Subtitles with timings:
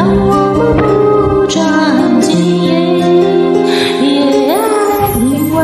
[0.00, 1.60] 让我目不转
[2.22, 2.32] 睛。
[4.00, 4.08] 因
[5.52, 5.60] 为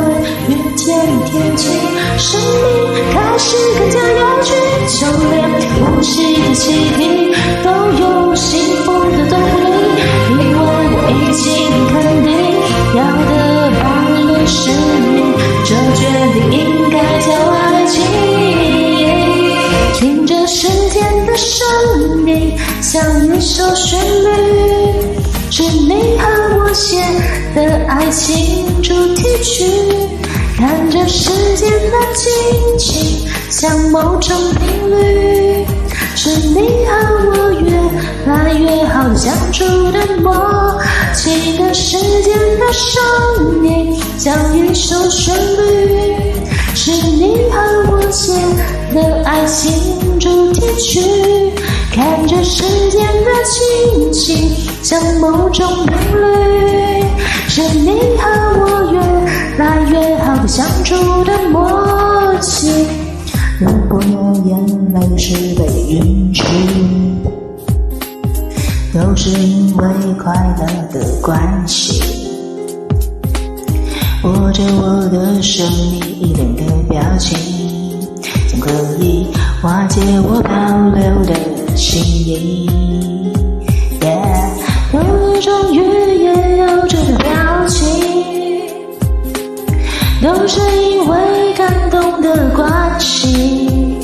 [0.48, 0.84] 越见
[1.24, 1.62] 天气，
[2.18, 4.52] 生命开始更加有趣。
[4.88, 5.34] 就连
[5.72, 6.62] 呼吸的气
[6.98, 7.00] 体
[7.64, 7.66] 都
[7.98, 9.64] 有幸福的踪影。
[10.28, 10.60] 因为我
[11.08, 11.44] 已经
[11.88, 12.28] 肯定，
[12.94, 12.98] 要
[13.32, 13.32] 的
[13.80, 14.54] 不是
[15.00, 15.32] 你，
[15.64, 16.00] 这决
[16.34, 17.94] 定应该叫爱情。
[19.94, 21.65] 听着时间的声。
[22.96, 24.30] 像一首旋律，
[25.50, 26.96] 是你和我写
[27.54, 29.66] 的爱情主题曲。
[30.56, 32.32] 看着时间的静
[32.78, 35.66] 止，像某种频率，
[36.14, 36.90] 是你和
[37.28, 37.70] 我越
[38.32, 40.80] 来越好相处的默
[41.14, 41.58] 契。
[41.58, 46.32] 的时间的声音，像一首旋律，
[46.74, 48.32] 是你和我写
[48.94, 51.02] 的爱情主题曲。
[51.96, 54.50] 看着时间的亲轻
[54.82, 57.02] 像某种频率，
[57.48, 59.00] 是你和我越
[59.56, 62.86] 来越好的相处的默契。
[63.58, 63.98] 如果
[64.44, 66.44] 眼泪是被允许，
[68.92, 69.86] 都是因为
[70.22, 72.02] 快乐的关系。
[74.22, 77.38] 握着我的手，你一脸的表情，
[78.50, 78.70] 总可
[79.00, 79.28] 以
[79.62, 80.50] 化解我保
[80.94, 81.65] 留的。
[81.76, 82.66] 心意
[84.92, 85.78] 有一种语
[86.22, 87.28] 言，有种表
[87.68, 87.84] 情，
[90.22, 93.98] 都是因为感动的关系。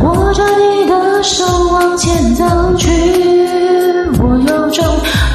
[0.00, 2.44] 握着你的手往前走
[2.76, 2.88] 去，
[4.20, 4.84] 我有种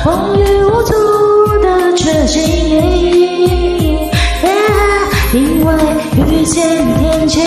[0.05, 0.93] 风雨无阻
[1.61, 2.41] 的决心，
[5.33, 5.73] 因为
[6.15, 6.63] 遇见
[6.97, 7.43] 天晴。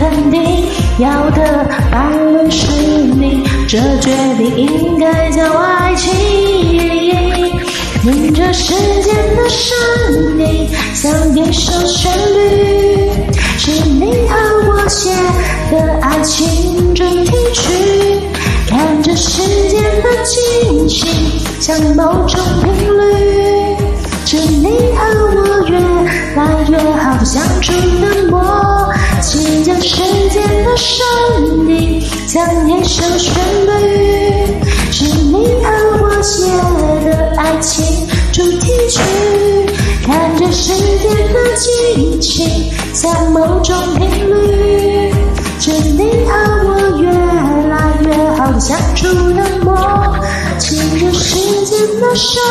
[0.00, 0.64] 肯定，
[0.98, 6.10] 要的伴侣是你，这决定应该叫爱情。
[8.00, 8.72] 听着时
[9.02, 9.76] 间的声
[10.38, 13.10] 音，像一首旋律，
[13.58, 14.34] 是你和
[14.70, 15.10] 我写
[15.70, 17.60] 的爱情主题曲。
[18.70, 21.06] 看着时间的进行，
[21.60, 23.76] 像某种频率，
[24.24, 24.64] 是你
[24.96, 24.98] 和
[25.36, 25.78] 我越
[26.36, 26.40] 来
[26.70, 28.09] 越好相处的。
[30.80, 33.34] 生你像一首旋
[33.66, 34.46] 律
[34.90, 35.70] 是你和
[36.02, 36.46] 我写
[37.04, 37.84] 的爱情
[38.32, 38.98] 主题曲
[40.06, 45.12] 看着时间的静情像某种频率
[45.60, 46.32] 是你和
[46.66, 47.10] 我越
[47.68, 50.16] 来越好像处了魔
[50.58, 51.36] 契着时
[51.66, 52.42] 间的声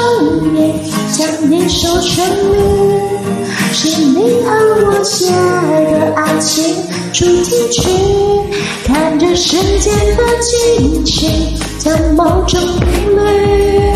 [0.56, 3.00] 音像一首旋律
[3.74, 4.52] 是你和
[4.86, 7.82] 我写的爱情主题曲，
[8.86, 11.26] 看着时间的静止，
[11.80, 13.92] 像某种定律，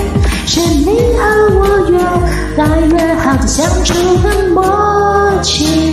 [0.47, 1.21] 是你和
[1.59, 1.97] 我越
[2.57, 3.93] 来越好地相处
[4.23, 4.63] 的默
[5.43, 5.92] 契。